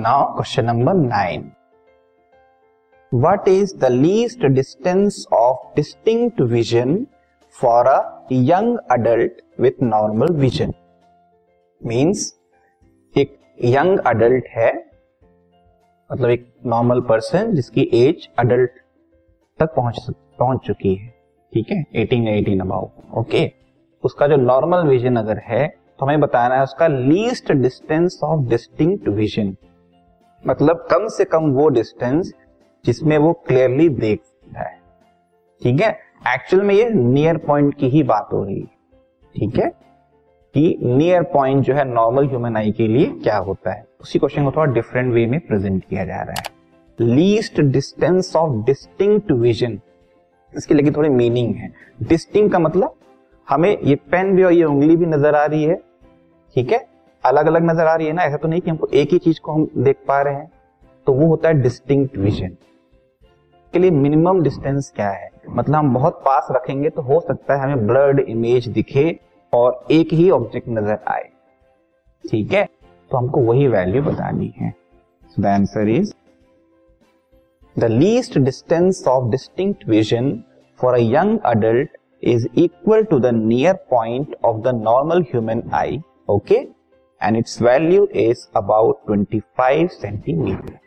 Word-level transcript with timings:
Now 0.00 0.34
question 0.34 0.64
number 0.64 0.94
nine 0.94 1.50
what 3.12 3.48
is 3.48 3.76
the 3.78 3.90
least 3.92 4.46
distance 4.46 5.24
of 5.32 5.70
distinct 5.76 6.40
vision 6.52 7.06
for 7.56 7.86
a 7.86 7.98
young 8.30 8.78
adult 8.90 9.40
with 9.58 9.80
normal 9.82 10.32
vision? 10.44 10.72
Means, 11.80 12.24
एक 13.14 13.36
young 13.64 13.98
adult 13.98 14.44
है 14.48 14.72
मतलब 16.10 16.30
एक 16.30 16.46
normal 16.66 17.00
person 17.00 17.54
जिसकी 17.54 17.88
age 17.94 18.28
adult 18.38 18.70
तक 19.58 19.74
पहुँच 19.76 20.06
पहुँच 20.10 20.60
चुकी 20.66 20.94
है। 20.94 21.08
ठीक 21.52 21.70
है? 21.70 21.84
18 21.96 22.26
या 22.26 22.34
18 22.42 22.60
अबाउ 22.60 22.88
ओके 23.20 23.50
उसका 24.04 24.26
जो 24.26 24.36
नॉर्मल 24.36 24.86
विजन 24.88 25.16
अगर 25.16 25.40
है 25.44 25.66
तो 25.68 26.06
हमें 26.06 26.20
बताना 26.20 26.54
है 26.54 26.62
उसका 26.62 26.86
least 26.86 27.52
distance 27.52 28.20
of 28.24 28.48
distinct 28.48 29.08
vision 29.08 29.56
मतलब 30.46 30.88
कम 30.90 31.08
से 31.08 31.24
कम 31.24 31.50
वो 31.50 31.68
डिस्टेंस 31.68 32.34
जिसमें 32.84 33.18
वो 33.18 33.32
क्लियरली 33.32 33.88
देख 33.88 34.22
सकता 34.22 34.60
है। 34.60 34.78
ठीक 35.62 35.80
है? 35.80 35.90
एक्चुअल 36.34 36.62
में 36.62 36.74
ये 36.74 36.90
नियर 36.90 37.36
पॉइंट 37.36 37.74
की 37.74 37.88
ही 37.88 38.02
बात 38.02 38.28
हो 38.32 38.44
रही 38.44 38.60
है। 38.60 38.66
ठीक 39.36 39.58
है? 39.58 39.68
कि 40.54 40.78
नियर 40.82 41.22
पॉइंट 41.22 41.64
जो 41.64 41.74
है 41.74 41.84
नॉर्मल 41.84 42.26
ह्यूमन 42.26 42.56
आई 42.56 42.72
के 42.72 42.88
लिए 42.88 43.06
क्या 43.06 43.36
होता 43.36 43.72
है? 43.72 43.86
उसी 44.00 44.18
क्वेश्चन 44.18 44.44
को 44.44 44.50
थोड़ा 44.50 44.72
डिफरेंट 44.72 45.12
वे 45.14 45.26
में 45.26 45.40
प्रेजेंट 45.40 45.84
किया 45.84 46.04
जा 46.04 46.22
रहा 46.22 46.34
है। 46.38 46.60
Least 47.00 47.60
distance 47.60 48.36
of 48.36 48.64
distinct 48.66 49.32
vision 49.32 49.80
इसके 50.56 50.74
लेकिन 50.74 50.94
थोड़ी 50.96 51.08
मीनिंग 51.08 51.54
है। 51.54 51.72
डिस्टिंग 52.02 52.50
का 52.50 52.58
मतलब 52.58 52.94
हमें 53.48 53.78
ये 53.80 53.94
पेन 53.94 54.36
भी 54.36 54.42
और 54.42 54.52
ये 54.52 54.64
उंगली 54.64 54.96
भी 54.96 55.06
नज़र 55.06 55.34
आ 55.34 55.44
रही 55.44 55.64
है। 55.64 55.74
ठीक 56.54 56.72
है? 56.72 56.88
अलग 57.24 57.46
अलग 57.46 57.70
नज़र 57.70 57.86
आ 57.86 57.94
रही 57.94 58.06
है 58.06 58.12
ना, 58.12 58.22
ऐसा 58.22 58.36
तो 58.36 58.48
नहीं 58.48 58.60
कि 58.60 58.70
हमको 58.70 58.86
एक 58.88 59.12
ही 59.12 59.18
चीज़ 59.18 59.40
को 59.40 59.52
हम 59.52 59.68
देख 59.78 59.96
पा 60.08 60.20
रहे 60.22 60.34
हैं। 60.34 60.50
तो 61.06 61.12
वो 61.12 61.26
होता 61.26 61.48
है 61.48 61.60
डिस्टिंक्ट 61.62 62.16
विजन 62.18 62.56
के 63.74 63.78
लिए 63.78 63.90
मिनिमम 63.90 64.40
डिस्टेंस 64.42 64.92
क्या 64.96 65.08
है? 65.10 65.30
मतलब 65.48 65.74
हम 65.74 65.92
बहुत 65.94 66.22
पास 66.24 66.48
रखेंगे 66.52 66.90
तो 66.90 67.02
हो 67.02 67.20
सकता 67.20 67.54
है 67.54 67.62
हमें 67.62 67.86
ब्लर्ड 67.86 68.20
इमेज 68.20 68.68
दिखे 68.68 69.18
और 69.52 69.86
एक 69.90 70.12
ही 70.12 70.30
ऑब्जेक्ट 70.30 70.68
नज़र 70.68 70.98
आए। 71.08 71.28
ठीक 72.24 72.52
है? 72.52 72.64
तो 73.10 73.16
हमको 73.16 73.40
वही 73.42 73.66
वैल्यू 73.68 74.02
बतानी 74.02 74.52
है। 74.56 74.72
The 75.36 75.46
answer 75.46 75.88
is 75.88 76.12
the 77.76 77.84
least 77.84 78.38
distance 78.38 79.04
of 79.08 79.30
distinct 79.30 79.88
vision 79.88 80.32
for 80.80 80.94
a 80.94 81.00
young 81.00 81.38
adult 81.46 81.96
is 82.22 82.46
equal 82.56 83.04
to 83.04 83.18
the 83.18 83.34
near 83.34 83.74
point 83.90 84.36
of 84.44 84.56
the 84.62 84.74
normal 84.76 85.22
human 85.22 85.62
eye 85.74 86.00
okay 86.28 86.58
and 87.22 87.36
its 87.36 87.62
value 87.62 88.08
is 88.14 88.46
about 88.56 89.00
25 89.10 89.88
centimetre 89.88 90.78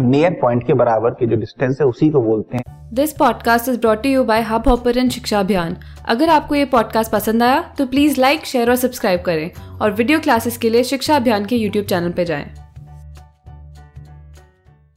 near 0.00 0.38
point 0.42 0.66
के 0.66 0.74
बराबर 0.74 1.10
की 1.10 1.26
जो 1.26 1.36
distance 1.36 1.80
है 1.80 1.86
उसी 1.86 2.10
को 2.10 2.22
बोलते 2.22 2.56
हैं। 2.56 2.90
This 2.94 3.12
podcast 3.12 3.68
is 3.68 3.80
brought 3.80 4.06
you 4.06 4.24
by 4.24 4.42
Hub 4.42 4.68
Hopper 4.68 5.08
शिक्षा 5.08 5.40
अभियान 5.40 5.76
अगर 6.08 6.28
आपको 6.28 6.54
ये 6.54 6.64
पॉडकास्ट 6.64 7.12
पसंद 7.12 7.42
आया 7.42 7.74
तो 7.78 7.86
प्लीज़ 7.86 8.20
लाइक 8.20 8.44
शेयर 8.44 8.70
और 8.70 8.76
सब्सक्राइब 8.76 9.22
करें। 9.22 9.50
और 9.78 9.92
वीडियो 9.92 10.20
क्लासेस 10.20 10.58
के 10.58 10.70
लिए 10.70 10.84
शिक्षा 10.84 11.16
अभियान 11.16 11.46
के 11.46 11.56
यूट्यूब 11.56 11.86
चैनल 11.86 12.12
पर 12.12 12.24
जाएँ। 12.24 12.54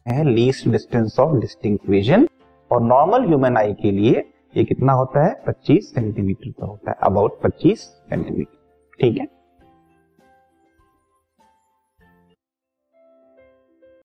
है 0.08 0.24
least 0.24 0.68
distance 0.68 1.20
of 1.20 1.38
distinct 1.38 1.90
vision 1.90 2.28
और 2.72 2.82
नॉर्मल 2.82 3.28
ह्यूमन 3.28 3.58
आई 3.58 3.74
के 3.74 3.92
लिए 3.92 4.30
ये 4.58 4.64
कितना 4.64 4.94
होता 4.94 5.26
है? 5.26 5.44
25 5.50 5.82
सेंटीमीटर 5.82 6.52
का 6.52 6.66
होता 6.66 6.92
है। 6.92 6.98
अबाउट 7.04 7.42
25 7.42 7.80
सेंटीमीटर 7.80 8.58
ठीक 9.02 9.18
है? 9.18 9.39